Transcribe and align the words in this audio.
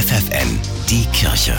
FFN, 0.00 0.60
die 0.88 1.04
Kirche. 1.06 1.56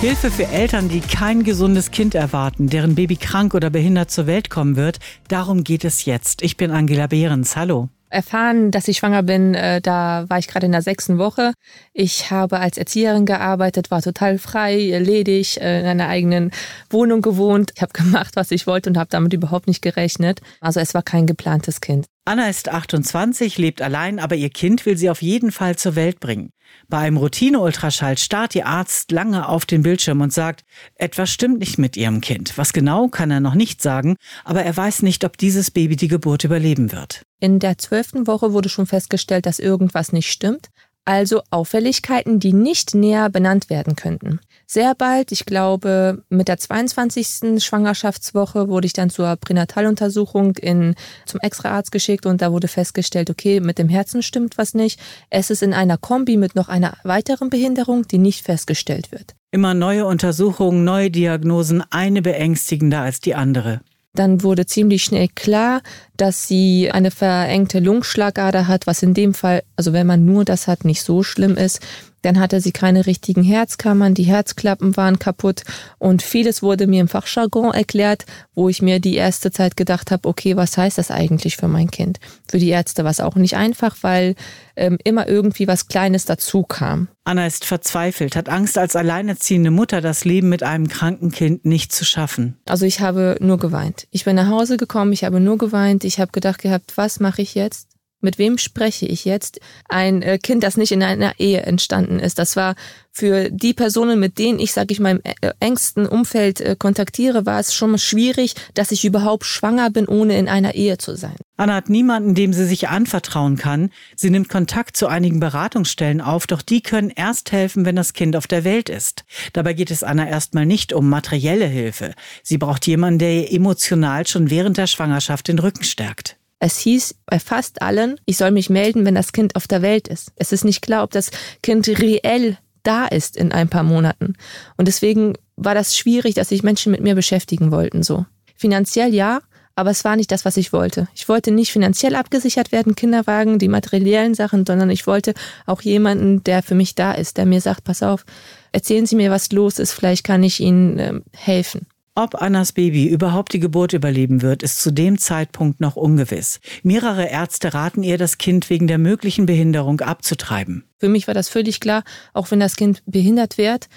Hilfe 0.00 0.30
für 0.30 0.46
Eltern, 0.46 0.88
die 0.88 1.00
kein 1.00 1.42
gesundes 1.42 1.90
Kind 1.90 2.14
erwarten, 2.14 2.68
deren 2.68 2.94
Baby 2.94 3.16
krank 3.16 3.54
oder 3.54 3.70
behindert 3.70 4.12
zur 4.12 4.28
Welt 4.28 4.50
kommen 4.50 4.76
wird. 4.76 5.00
Darum 5.26 5.64
geht 5.64 5.84
es 5.84 6.04
jetzt. 6.04 6.42
Ich 6.42 6.56
bin 6.56 6.70
Angela 6.70 7.08
Behrens. 7.08 7.56
Hallo 7.56 7.88
erfahren, 8.08 8.70
dass 8.70 8.88
ich 8.88 8.98
schwanger 8.98 9.22
bin, 9.22 9.54
äh, 9.54 9.80
da 9.80 10.24
war 10.28 10.38
ich 10.38 10.48
gerade 10.48 10.66
in 10.66 10.72
der 10.72 10.82
sechsten 10.82 11.18
Woche. 11.18 11.52
Ich 11.92 12.30
habe 12.30 12.60
als 12.60 12.78
Erzieherin 12.78 13.26
gearbeitet, 13.26 13.90
war 13.90 14.00
total 14.00 14.38
frei, 14.38 14.76
ledig, 14.98 15.60
äh, 15.60 15.80
in 15.80 15.86
einer 15.86 16.08
eigenen 16.08 16.50
Wohnung 16.88 17.20
gewohnt. 17.20 17.72
Ich 17.74 17.82
habe 17.82 17.92
gemacht, 17.92 18.36
was 18.36 18.50
ich 18.50 18.66
wollte 18.66 18.90
und 18.90 18.96
habe 18.96 19.10
damit 19.10 19.32
überhaupt 19.32 19.66
nicht 19.66 19.82
gerechnet. 19.82 20.40
Also 20.60 20.80
es 20.80 20.94
war 20.94 21.02
kein 21.02 21.26
geplantes 21.26 21.80
Kind. 21.80 22.06
Anna 22.24 22.48
ist 22.48 22.68
28, 22.68 23.58
lebt 23.58 23.82
allein, 23.82 24.18
aber 24.18 24.34
ihr 24.34 24.50
Kind 24.50 24.86
will 24.86 24.96
sie 24.96 25.10
auf 25.10 25.22
jeden 25.22 25.52
Fall 25.52 25.76
zur 25.76 25.94
Welt 25.94 26.18
bringen. 26.18 26.50
Bei 26.88 26.98
einem 26.98 27.16
Routine-Ultraschall 27.16 28.16
starrt 28.18 28.54
ihr 28.54 28.66
Arzt 28.66 29.10
lange 29.10 29.48
auf 29.48 29.66
den 29.66 29.82
Bildschirm 29.82 30.20
und 30.20 30.32
sagt, 30.32 30.64
etwas 30.94 31.30
stimmt 31.30 31.58
nicht 31.58 31.78
mit 31.78 31.96
ihrem 31.96 32.20
Kind. 32.20 32.56
Was 32.56 32.72
genau, 32.72 33.08
kann 33.08 33.30
er 33.30 33.40
noch 33.40 33.54
nicht 33.54 33.82
sagen, 33.82 34.16
aber 34.44 34.62
er 34.62 34.76
weiß 34.76 35.02
nicht, 35.02 35.24
ob 35.24 35.36
dieses 35.36 35.70
Baby 35.70 35.96
die 35.96 36.08
Geburt 36.08 36.44
überleben 36.44 36.92
wird. 36.92 37.22
In 37.40 37.58
der 37.58 37.78
zwölften 37.78 38.26
Woche 38.26 38.52
wurde 38.52 38.68
schon 38.68 38.86
festgestellt, 38.86 39.46
dass 39.46 39.58
irgendwas 39.58 40.12
nicht 40.12 40.30
stimmt 40.30 40.70
also 41.06 41.42
Auffälligkeiten, 41.50 42.40
die 42.40 42.52
nicht 42.52 42.94
näher 42.94 43.30
benannt 43.30 43.70
werden 43.70 43.96
könnten. 43.96 44.40
Sehr 44.66 44.94
bald, 44.96 45.30
ich 45.30 45.46
glaube 45.46 46.24
mit 46.28 46.48
der 46.48 46.58
22. 46.58 47.62
Schwangerschaftswoche, 47.64 48.68
wurde 48.68 48.86
ich 48.86 48.92
dann 48.92 49.10
zur 49.10 49.36
Pränataluntersuchung 49.36 50.56
in, 50.56 50.96
zum 51.24 51.40
Extraarzt 51.40 51.92
geschickt 51.92 52.26
und 52.26 52.42
da 52.42 52.50
wurde 52.50 52.66
festgestellt, 52.66 53.30
okay, 53.30 53.60
mit 53.60 53.78
dem 53.78 53.88
Herzen 53.88 54.22
stimmt 54.22 54.58
was 54.58 54.74
nicht. 54.74 55.00
Es 55.30 55.50
ist 55.50 55.62
in 55.62 55.72
einer 55.72 55.96
Kombi 55.96 56.36
mit 56.36 56.56
noch 56.56 56.68
einer 56.68 56.96
weiteren 57.04 57.48
Behinderung, 57.48 58.08
die 58.08 58.18
nicht 58.18 58.44
festgestellt 58.44 59.12
wird. 59.12 59.36
Immer 59.52 59.74
neue 59.74 60.04
Untersuchungen, 60.04 60.82
neue 60.82 61.12
Diagnosen, 61.12 61.84
eine 61.90 62.20
beängstigender 62.20 63.00
als 63.00 63.20
die 63.20 63.36
andere. 63.36 63.80
Dann 64.16 64.42
wurde 64.42 64.66
ziemlich 64.66 65.04
schnell 65.04 65.28
klar, 65.28 65.82
dass 66.16 66.48
sie 66.48 66.90
eine 66.90 67.10
verengte 67.10 67.80
Lungenschlagader 67.80 68.68
hat, 68.68 68.86
was 68.86 69.02
in 69.02 69.14
dem 69.14 69.34
Fall, 69.34 69.62
also 69.76 69.92
wenn 69.92 70.06
man 70.06 70.24
nur 70.24 70.44
das 70.44 70.66
hat, 70.66 70.84
nicht 70.84 71.02
so 71.02 71.22
schlimm 71.22 71.56
ist. 71.56 71.80
Dann 72.22 72.40
hatte 72.40 72.60
sie 72.60 72.72
keine 72.72 73.06
richtigen 73.06 73.44
Herzkammern, 73.44 74.14
die 74.14 74.24
Herzklappen 74.24 74.96
waren 74.96 75.20
kaputt 75.20 75.62
und 75.98 76.22
vieles 76.22 76.60
wurde 76.60 76.88
mir 76.88 77.00
im 77.00 77.06
Fachjargon 77.06 77.72
erklärt, 77.72 78.24
wo 78.56 78.68
ich 78.68 78.82
mir 78.82 78.98
die 78.98 79.14
erste 79.14 79.52
Zeit 79.52 79.76
gedacht 79.76 80.10
habe, 80.10 80.28
okay, 80.28 80.56
was 80.56 80.76
heißt 80.76 80.98
das 80.98 81.12
eigentlich 81.12 81.56
für 81.56 81.68
mein 81.68 81.90
Kind? 81.90 82.18
Für 82.48 82.58
die 82.58 82.70
Ärzte 82.70 83.04
war 83.04 83.12
es 83.12 83.20
auch 83.20 83.36
nicht 83.36 83.54
einfach, 83.54 83.96
weil 84.00 84.34
ähm, 84.76 84.98
immer 85.04 85.28
irgendwie 85.28 85.68
was 85.68 85.86
Kleines 85.88 86.24
dazu 86.24 86.62
kam. 86.64 87.08
Anna 87.24 87.46
ist 87.46 87.64
verzweifelt, 87.64 88.36
hat 88.36 88.48
Angst, 88.48 88.78
als 88.78 88.94
alleinerziehende 88.94 89.70
Mutter 89.70 90.00
das 90.00 90.24
Leben 90.24 90.48
mit 90.48 90.62
einem 90.62 90.86
kranken 90.88 91.32
Kind 91.32 91.64
nicht 91.64 91.92
zu 91.92 92.04
schaffen. 92.04 92.56
Also 92.66 92.86
ich 92.86 93.00
habe 93.00 93.36
nur 93.40 93.58
geweint. 93.58 94.06
Ich 94.10 94.24
bin 94.24 94.36
nach 94.36 94.48
Hause 94.48 94.76
gekommen, 94.76 95.12
ich 95.12 95.24
habe 95.24 95.40
nur 95.40 95.58
geweint. 95.58 96.04
Ich 96.06 96.20
habe 96.20 96.30
gedacht 96.30 96.62
gehabt, 96.62 96.96
was 96.96 97.18
mache 97.18 97.42
ich 97.42 97.56
jetzt? 97.56 97.88
Mit 98.22 98.38
wem 98.38 98.56
spreche 98.56 99.06
ich 99.06 99.24
jetzt? 99.24 99.60
Ein 99.88 100.22
äh, 100.22 100.38
Kind, 100.38 100.62
das 100.62 100.76
nicht 100.76 100.90
in 100.90 101.02
einer 101.02 101.38
Ehe 101.38 101.60
entstanden 101.60 102.18
ist. 102.18 102.38
Das 102.38 102.56
war 102.56 102.74
für 103.12 103.50
die 103.50 103.74
Personen, 103.74 104.18
mit 104.18 104.38
denen 104.38 104.58
ich, 104.58 104.72
sage 104.72 104.92
ich 104.92 105.00
im 105.00 105.06
äh, 105.06 105.20
engsten 105.60 106.06
Umfeld 106.06 106.60
äh, 106.60 106.76
kontaktiere, 106.78 107.44
war 107.46 107.60
es 107.60 107.74
schon 107.74 107.96
schwierig, 107.98 108.54
dass 108.74 108.90
ich 108.90 109.04
überhaupt 109.04 109.44
schwanger 109.44 109.90
bin, 109.90 110.08
ohne 110.08 110.38
in 110.38 110.48
einer 110.48 110.74
Ehe 110.74 110.96
zu 110.96 111.14
sein. 111.14 111.36
Anna 111.58 111.74
hat 111.74 111.88
niemanden, 111.88 112.34
dem 112.34 112.52
sie 112.52 112.66
sich 112.66 112.88
anvertrauen 112.88 113.56
kann. 113.56 113.90
Sie 114.16 114.30
nimmt 114.30 114.48
Kontakt 114.48 114.96
zu 114.96 115.08
einigen 115.08 115.38
Beratungsstellen 115.38 116.20
auf, 116.20 116.46
doch 116.46 116.62
die 116.62 116.82
können 116.82 117.10
erst 117.10 117.52
helfen, 117.52 117.84
wenn 117.84 117.96
das 117.96 118.14
Kind 118.14 118.34
auf 118.34 118.46
der 118.46 118.64
Welt 118.64 118.88
ist. 118.88 119.24
Dabei 119.52 119.74
geht 119.74 119.90
es 119.90 120.02
Anna 120.02 120.28
erstmal 120.28 120.66
nicht 120.66 120.92
um 120.92 121.08
materielle 121.08 121.66
Hilfe. 121.66 122.14
Sie 122.42 122.58
braucht 122.58 122.86
jemanden, 122.86 123.18
der 123.18 123.34
ihr 123.34 123.52
emotional 123.52 124.26
schon 124.26 124.50
während 124.50 124.78
der 124.78 124.86
Schwangerschaft 124.86 125.48
den 125.48 125.58
Rücken 125.58 125.84
stärkt. 125.84 126.36
Es 126.58 126.78
hieß 126.78 127.16
bei 127.26 127.38
fast 127.38 127.82
allen, 127.82 128.18
ich 128.24 128.38
soll 128.38 128.50
mich 128.50 128.70
melden, 128.70 129.04
wenn 129.04 129.14
das 129.14 129.32
Kind 129.32 129.56
auf 129.56 129.66
der 129.68 129.82
Welt 129.82 130.08
ist. 130.08 130.32
Es 130.36 130.52
ist 130.52 130.64
nicht 130.64 130.80
klar, 130.80 131.02
ob 131.02 131.10
das 131.10 131.30
Kind 131.62 131.86
reell 131.88 132.58
da 132.82 133.06
ist 133.06 133.36
in 133.36 133.52
ein 133.52 133.68
paar 133.68 133.82
Monaten. 133.82 134.34
Und 134.76 134.88
deswegen 134.88 135.34
war 135.56 135.74
das 135.74 135.96
schwierig, 135.96 136.34
dass 136.34 136.48
sich 136.48 136.62
Menschen 136.62 136.92
mit 136.92 137.02
mir 137.02 137.14
beschäftigen 137.14 137.72
wollten, 137.72 138.02
so. 138.02 138.24
Finanziell 138.54 139.12
ja, 139.12 139.40
aber 139.74 139.90
es 139.90 140.04
war 140.04 140.16
nicht 140.16 140.32
das, 140.32 140.46
was 140.46 140.56
ich 140.56 140.72
wollte. 140.72 141.08
Ich 141.14 141.28
wollte 141.28 141.50
nicht 141.50 141.70
finanziell 141.70 142.14
abgesichert 142.14 142.72
werden, 142.72 142.94
Kinderwagen, 142.94 143.58
die 143.58 143.68
materiellen 143.68 144.34
Sachen, 144.34 144.64
sondern 144.64 144.88
ich 144.88 145.06
wollte 145.06 145.34
auch 145.66 145.82
jemanden, 145.82 146.42
der 146.44 146.62
für 146.62 146.74
mich 146.74 146.94
da 146.94 147.12
ist, 147.12 147.36
der 147.36 147.44
mir 147.44 147.60
sagt, 147.60 147.84
pass 147.84 148.02
auf, 148.02 148.24
erzählen 148.72 149.04
Sie 149.04 149.16
mir, 149.16 149.30
was 149.30 149.52
los 149.52 149.78
ist, 149.78 149.92
vielleicht 149.92 150.24
kann 150.24 150.42
ich 150.42 150.60
Ihnen 150.60 150.98
äh, 150.98 151.20
helfen. 151.36 151.86
Ob 152.18 152.40
Annas 152.40 152.72
Baby 152.72 153.08
überhaupt 153.08 153.52
die 153.52 153.60
Geburt 153.60 153.92
überleben 153.92 154.40
wird, 154.40 154.62
ist 154.62 154.80
zu 154.80 154.90
dem 154.90 155.18
Zeitpunkt 155.18 155.80
noch 155.80 155.96
ungewiss. 155.96 156.60
Mehrere 156.82 157.28
Ärzte 157.28 157.74
raten 157.74 158.02
ihr, 158.02 158.16
das 158.16 158.38
Kind 158.38 158.70
wegen 158.70 158.86
der 158.86 158.96
möglichen 158.96 159.44
Behinderung 159.44 160.00
abzutreiben. 160.00 160.84
Für 160.96 161.10
mich 161.10 161.26
war 161.26 161.34
das 161.34 161.50
völlig 161.50 161.78
klar, 161.78 162.04
auch 162.32 162.50
wenn 162.50 162.58
das 162.58 162.76
Kind 162.76 163.02
behindert 163.04 163.58
wird, 163.58 163.90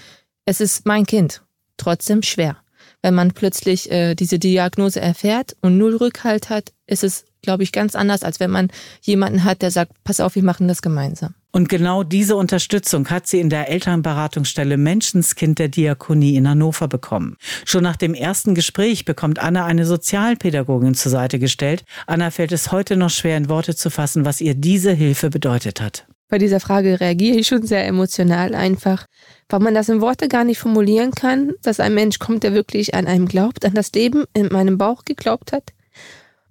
es 0.43 0.59
ist 0.59 0.85
mein 0.85 1.05
Kind. 1.05 1.43
Trotzdem 1.77 2.21
schwer. 2.21 2.57
Wenn 3.01 3.13
man 3.13 3.31
plötzlich 3.31 3.89
äh, 3.91 4.15
diese 4.15 4.39
Diagnose 4.39 4.99
erfährt 4.99 5.55
und 5.61 5.77
null 5.77 5.95
Rückhalt 5.95 6.49
hat, 6.49 6.73
ist 6.85 7.03
es, 7.03 7.25
glaube 7.41 7.63
ich, 7.63 7.71
ganz 7.71 7.95
anders, 7.95 8.23
als 8.23 8.39
wenn 8.39 8.51
man 8.51 8.69
jemanden 9.01 9.43
hat, 9.43 9.61
der 9.61 9.71
sagt, 9.71 9.93
pass 10.03 10.19
auf, 10.19 10.35
wir 10.35 10.43
machen 10.43 10.67
das 10.67 10.81
gemeinsam. 10.81 11.35
Und 11.51 11.67
genau 11.67 12.03
diese 12.03 12.35
Unterstützung 12.35 13.09
hat 13.09 13.25
sie 13.25 13.39
in 13.39 13.49
der 13.49 13.69
Elternberatungsstelle 13.69 14.77
Menschenskind 14.77 15.57
der 15.57 15.69
Diakonie 15.69 16.35
in 16.35 16.47
Hannover 16.47 16.87
bekommen. 16.87 17.37
Schon 17.65 17.83
nach 17.83 17.95
dem 17.95 18.13
ersten 18.13 18.53
Gespräch 18.53 19.05
bekommt 19.05 19.39
Anna 19.39 19.65
eine 19.65 19.85
Sozialpädagogin 19.85 20.93
zur 20.93 21.11
Seite 21.11 21.39
gestellt. 21.39 21.85
Anna 22.05 22.29
fällt 22.29 22.51
es 22.51 22.71
heute 22.71 22.97
noch 22.97 23.09
schwer 23.09 23.37
in 23.37 23.49
Worte 23.49 23.75
zu 23.75 23.89
fassen, 23.89 24.25
was 24.25 24.41
ihr 24.41 24.53
diese 24.53 24.91
Hilfe 24.91 25.31
bedeutet 25.31 25.81
hat. 25.81 26.05
Bei 26.29 26.37
dieser 26.37 26.59
Frage 26.59 26.99
reagiere 26.99 27.37
ich 27.37 27.47
schon 27.47 27.63
sehr 27.63 27.85
emotional 27.87 28.53
einfach, 28.53 29.05
weil 29.49 29.59
man 29.59 29.73
das 29.73 29.89
in 29.89 29.99
Worte 29.99 30.27
gar 30.27 30.43
nicht 30.43 30.59
formulieren 30.59 31.09
kann, 31.09 31.53
dass 31.63 31.79
ein 31.79 31.95
Mensch 31.95 32.19
kommt, 32.19 32.43
der 32.43 32.53
wirklich 32.53 32.93
an 32.93 33.07
einem 33.07 33.27
glaubt, 33.27 33.65
an 33.65 33.73
das 33.73 33.91
Leben 33.93 34.25
in 34.33 34.47
meinem 34.47 34.77
Bauch 34.77 35.05
geglaubt 35.05 35.51
hat, 35.51 35.73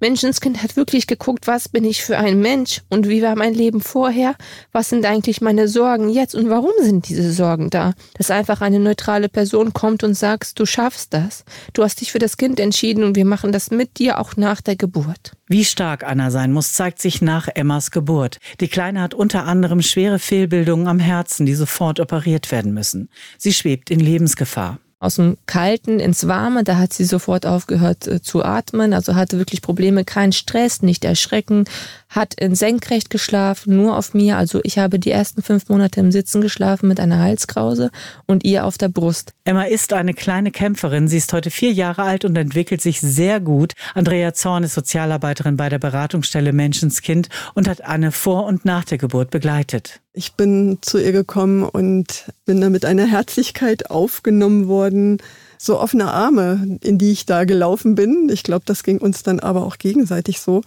Menschenskind 0.00 0.62
hat 0.62 0.76
wirklich 0.76 1.06
geguckt, 1.06 1.46
was 1.46 1.68
bin 1.68 1.84
ich 1.84 2.02
für 2.02 2.18
ein 2.18 2.40
Mensch 2.40 2.82
und 2.88 3.08
wie 3.08 3.22
war 3.22 3.34
mein 3.36 3.54
Leben 3.54 3.80
vorher, 3.80 4.36
was 4.70 4.88
sind 4.88 5.04
eigentlich 5.04 5.40
meine 5.40 5.66
Sorgen 5.66 6.08
jetzt 6.08 6.34
und 6.34 6.48
warum 6.48 6.70
sind 6.80 7.08
diese 7.08 7.32
Sorgen 7.32 7.70
da? 7.70 7.94
Dass 8.14 8.30
einfach 8.30 8.60
eine 8.60 8.78
neutrale 8.78 9.28
Person 9.28 9.72
kommt 9.72 10.04
und 10.04 10.14
sagt, 10.14 10.58
du 10.58 10.66
schaffst 10.66 11.12
das, 11.14 11.44
du 11.72 11.82
hast 11.82 12.00
dich 12.00 12.12
für 12.12 12.18
das 12.20 12.36
Kind 12.36 12.60
entschieden 12.60 13.02
und 13.02 13.16
wir 13.16 13.24
machen 13.24 13.50
das 13.50 13.70
mit 13.70 13.98
dir 13.98 14.20
auch 14.20 14.36
nach 14.36 14.60
der 14.60 14.76
Geburt. 14.76 15.32
Wie 15.48 15.64
stark 15.64 16.04
Anna 16.04 16.30
sein 16.30 16.52
muss, 16.52 16.74
zeigt 16.74 17.00
sich 17.00 17.20
nach 17.22 17.48
Emmas 17.48 17.90
Geburt. 17.90 18.38
Die 18.60 18.68
Kleine 18.68 19.00
hat 19.00 19.14
unter 19.14 19.44
anderem 19.46 19.82
schwere 19.82 20.18
Fehlbildungen 20.18 20.86
am 20.86 21.00
Herzen, 21.00 21.46
die 21.46 21.54
sofort 21.54 22.00
operiert 22.00 22.52
werden 22.52 22.72
müssen. 22.72 23.08
Sie 23.36 23.52
schwebt 23.52 23.90
in 23.90 24.00
Lebensgefahr 24.00 24.78
aus 25.00 25.16
dem 25.16 25.36
Kalten 25.46 26.00
ins 26.00 26.26
Warme. 26.26 26.64
Da 26.64 26.76
hat 26.76 26.92
sie 26.92 27.04
sofort 27.04 27.46
aufgehört 27.46 28.06
äh, 28.06 28.20
zu 28.20 28.44
atmen, 28.44 28.92
also 28.92 29.14
hatte 29.14 29.38
wirklich 29.38 29.62
Probleme, 29.62 30.04
keinen 30.04 30.32
Stress, 30.32 30.82
nicht 30.82 31.04
erschrecken, 31.04 31.64
hat 32.08 32.34
in 32.34 32.54
Senkrecht 32.54 33.10
geschlafen, 33.10 33.76
nur 33.76 33.96
auf 33.96 34.14
mir. 34.14 34.36
Also 34.36 34.60
ich 34.64 34.78
habe 34.78 34.98
die 34.98 35.10
ersten 35.10 35.42
fünf 35.42 35.68
Monate 35.68 36.00
im 36.00 36.10
Sitzen 36.10 36.40
geschlafen 36.40 36.88
mit 36.88 37.00
einer 37.00 37.18
Halskrause 37.18 37.90
und 38.26 38.44
ihr 38.44 38.64
auf 38.64 38.78
der 38.78 38.88
Brust. 38.88 39.32
Emma 39.44 39.64
ist 39.64 39.92
eine 39.92 40.14
kleine 40.14 40.50
Kämpferin. 40.50 41.06
Sie 41.08 41.18
ist 41.18 41.32
heute 41.32 41.50
vier 41.50 41.72
Jahre 41.72 42.02
alt 42.02 42.24
und 42.24 42.36
entwickelt 42.36 42.80
sich 42.80 43.00
sehr 43.00 43.40
gut. 43.40 43.74
Andrea 43.94 44.34
Zorn 44.34 44.64
ist 44.64 44.74
Sozialarbeiterin 44.74 45.56
bei 45.56 45.68
der 45.68 45.78
Beratungsstelle 45.78 46.52
Menschenskind 46.52 47.28
und 47.54 47.68
hat 47.68 47.84
Anne 47.84 48.10
vor 48.10 48.46
und 48.46 48.64
nach 48.64 48.84
der 48.84 48.98
Geburt 48.98 49.30
begleitet. 49.30 50.00
Ich 50.18 50.32
bin 50.32 50.78
zu 50.80 50.98
ihr 50.98 51.12
gekommen 51.12 51.62
und 51.62 52.24
bin 52.44 52.60
da 52.60 52.70
mit 52.70 52.84
einer 52.84 53.06
Herzlichkeit 53.06 53.88
aufgenommen 53.88 54.66
worden. 54.66 55.18
So 55.58 55.78
offene 55.78 56.10
Arme, 56.10 56.78
in 56.82 56.98
die 56.98 57.12
ich 57.12 57.24
da 57.24 57.44
gelaufen 57.44 57.94
bin. 57.94 58.28
Ich 58.28 58.42
glaube, 58.42 58.64
das 58.66 58.82
ging 58.82 58.98
uns 58.98 59.22
dann 59.22 59.38
aber 59.38 59.64
auch 59.64 59.78
gegenseitig 59.78 60.40
so, 60.40 60.62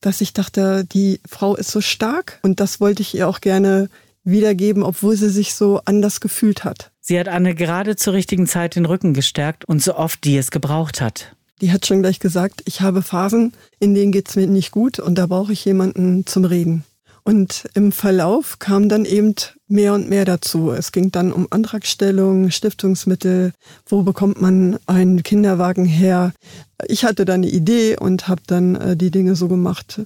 dass 0.00 0.20
ich 0.20 0.32
dachte, 0.32 0.84
die 0.84 1.20
Frau 1.28 1.54
ist 1.54 1.70
so 1.70 1.80
stark 1.80 2.40
und 2.42 2.58
das 2.58 2.80
wollte 2.80 3.02
ich 3.02 3.14
ihr 3.14 3.28
auch 3.28 3.40
gerne 3.40 3.88
wiedergeben, 4.24 4.82
obwohl 4.82 5.14
sie 5.14 5.30
sich 5.30 5.54
so 5.54 5.80
anders 5.84 6.20
gefühlt 6.20 6.64
hat. 6.64 6.90
Sie 7.00 7.20
hat 7.20 7.28
Anne 7.28 7.54
gerade 7.54 7.94
zur 7.94 8.14
richtigen 8.14 8.48
Zeit 8.48 8.74
den 8.74 8.84
Rücken 8.84 9.14
gestärkt 9.14 9.64
und 9.64 9.80
so 9.80 9.94
oft 9.94 10.24
die 10.24 10.36
es 10.36 10.50
gebraucht 10.50 11.00
hat. 11.00 11.36
Die 11.60 11.70
hat 11.70 11.86
schon 11.86 12.02
gleich 12.02 12.18
gesagt, 12.18 12.62
ich 12.64 12.80
habe 12.80 13.02
Phasen, 13.02 13.52
in 13.78 13.94
denen 13.94 14.10
geht 14.10 14.28
es 14.28 14.34
mir 14.34 14.48
nicht 14.48 14.72
gut 14.72 14.98
und 14.98 15.14
da 15.14 15.28
brauche 15.28 15.52
ich 15.52 15.64
jemanden 15.64 16.26
zum 16.26 16.44
Reden. 16.44 16.82
Und 17.24 17.68
im 17.74 17.92
Verlauf 17.92 18.58
kam 18.58 18.88
dann 18.88 19.04
eben 19.04 19.34
mehr 19.68 19.94
und 19.94 20.08
mehr 20.08 20.24
dazu. 20.24 20.70
Es 20.70 20.92
ging 20.92 21.10
dann 21.12 21.32
um 21.32 21.46
Antragstellung, 21.50 22.50
Stiftungsmittel, 22.50 23.52
wo 23.86 24.02
bekommt 24.02 24.40
man 24.40 24.78
einen 24.86 25.22
Kinderwagen 25.22 25.84
her. 25.84 26.32
Ich 26.86 27.04
hatte 27.04 27.24
dann 27.24 27.42
eine 27.42 27.50
Idee 27.50 27.96
und 27.98 28.28
habe 28.28 28.42
dann 28.46 28.76
äh, 28.76 28.96
die 28.96 29.10
Dinge 29.10 29.36
so 29.36 29.48
gemacht, 29.48 30.00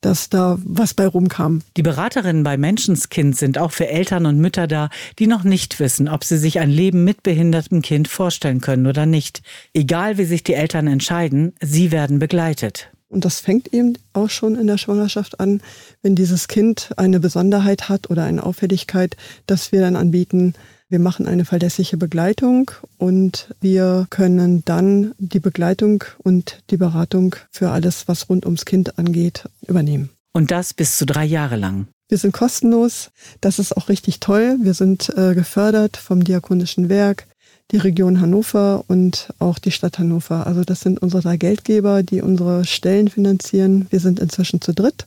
dass 0.00 0.28
da 0.28 0.58
was 0.62 0.94
bei 0.94 1.06
rumkam. 1.06 1.62
Die 1.76 1.82
Beraterinnen 1.82 2.42
bei 2.42 2.56
Menschenskind 2.56 3.36
sind 3.36 3.58
auch 3.58 3.72
für 3.72 3.88
Eltern 3.88 4.26
und 4.26 4.38
Mütter 4.38 4.66
da, 4.66 4.90
die 5.18 5.26
noch 5.26 5.44
nicht 5.44 5.80
wissen, 5.80 6.08
ob 6.08 6.24
sie 6.24 6.38
sich 6.38 6.60
ein 6.60 6.70
Leben 6.70 7.04
mit 7.04 7.22
behindertem 7.22 7.82
Kind 7.82 8.08
vorstellen 8.08 8.60
können 8.60 8.86
oder 8.86 9.06
nicht. 9.06 9.42
Egal 9.74 10.18
wie 10.18 10.24
sich 10.24 10.44
die 10.44 10.54
Eltern 10.54 10.86
entscheiden, 10.86 11.54
sie 11.60 11.90
werden 11.90 12.18
begleitet. 12.18 12.90
Und 13.16 13.24
das 13.24 13.40
fängt 13.40 13.72
eben 13.72 13.96
auch 14.12 14.28
schon 14.28 14.56
in 14.56 14.66
der 14.66 14.76
Schwangerschaft 14.76 15.40
an, 15.40 15.62
wenn 16.02 16.16
dieses 16.16 16.48
Kind 16.48 16.90
eine 16.98 17.18
Besonderheit 17.18 17.88
hat 17.88 18.10
oder 18.10 18.24
eine 18.24 18.42
Auffälligkeit, 18.42 19.16
dass 19.46 19.72
wir 19.72 19.80
dann 19.80 19.96
anbieten, 19.96 20.52
wir 20.90 20.98
machen 20.98 21.26
eine 21.26 21.46
verlässliche 21.46 21.96
Begleitung 21.96 22.70
und 22.98 23.54
wir 23.58 24.06
können 24.10 24.66
dann 24.66 25.14
die 25.16 25.40
Begleitung 25.40 26.04
und 26.18 26.58
die 26.68 26.76
Beratung 26.76 27.36
für 27.50 27.70
alles, 27.70 28.06
was 28.06 28.28
rund 28.28 28.44
ums 28.44 28.66
Kind 28.66 28.98
angeht, 28.98 29.48
übernehmen. 29.66 30.10
Und 30.34 30.50
das 30.50 30.74
bis 30.74 30.98
zu 30.98 31.06
drei 31.06 31.24
Jahre 31.24 31.56
lang. 31.56 31.86
Wir 32.10 32.18
sind 32.18 32.34
kostenlos. 32.34 33.12
Das 33.40 33.58
ist 33.58 33.74
auch 33.74 33.88
richtig 33.88 34.20
toll. 34.20 34.58
Wir 34.60 34.74
sind 34.74 35.08
äh, 35.16 35.34
gefördert 35.34 35.96
vom 35.96 36.22
Diakonischen 36.22 36.90
Werk, 36.90 37.26
die 37.72 37.78
Region 37.78 38.20
Hannover 38.20 38.84
und 38.86 39.28
auch 39.38 39.58
die 39.58 39.72
Stadt 39.72 39.98
Hannover. 39.98 40.46
Also 40.46 40.62
das 40.62 40.80
sind 40.80 41.02
unsere 41.02 41.22
drei 41.22 41.36
Geldgeber, 41.36 42.02
die 42.02 42.22
unsere 42.22 42.64
Stellen 42.64 43.08
finanzieren. 43.08 43.86
Wir 43.90 44.00
sind 44.00 44.20
inzwischen 44.20 44.60
zu 44.60 44.72
dritt 44.72 45.06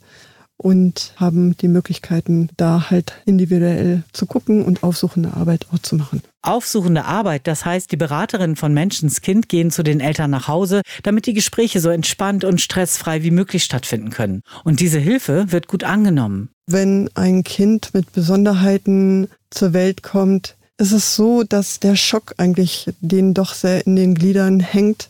und 0.62 1.14
haben 1.16 1.56
die 1.58 1.70
Möglichkeiten, 1.70 2.50
da 2.58 2.90
halt 2.90 3.14
individuell 3.26 4.04
zu 4.12 4.26
gucken 4.26 4.64
und 4.64 4.84
aufsuchende 4.84 5.34
Arbeit 5.34 5.68
auch 5.72 5.80
zu 5.80 5.96
machen. 5.96 6.22
Aufsuchende 6.42 7.06
Arbeit, 7.06 7.48
das 7.48 7.66
heißt, 7.66 7.92
die 7.92 7.98
Beraterinnen 7.98 8.56
von 8.56 8.74
Menschenskind 8.74 9.50
gehen 9.50 9.72
zu 9.72 9.84
den 9.84 10.02
Eltern 10.02 10.32
nach 10.32 10.48
Hause, 10.48 10.82
damit 11.04 11.26
die 11.26 11.34
Gespräche 11.34 11.80
so 11.80 11.90
entspannt 11.90 12.44
und 12.44 12.60
stressfrei 12.60 13.24
wie 13.24 13.32
möglich 13.32 13.64
stattfinden 13.64 14.10
können. 14.10 14.42
Und 14.64 14.82
diese 14.82 15.00
Hilfe 15.00 15.52
wird 15.52 15.68
gut 15.68 15.84
angenommen. 15.84 16.50
Wenn 16.68 17.10
ein 17.14 17.44
Kind 17.44 17.94
mit 17.94 18.12
Besonderheiten 18.12 19.30
zur 19.50 19.74
Welt 19.74 20.04
kommt, 20.04 20.56
ist 20.80 20.94
es 20.94 21.16
so, 21.16 21.44
dass 21.44 21.80
der 21.80 21.96
Schock 21.96 22.34
eigentlich 22.38 22.90
denen 23.02 23.34
doch 23.34 23.54
sehr 23.54 23.86
in 23.86 23.96
den 23.96 24.16
Gliedern 24.16 24.60
hängt 24.60 25.10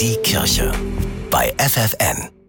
Die 0.00 0.16
Kirche 0.24 0.72
bei 1.30 1.54
FFN. 1.58 2.39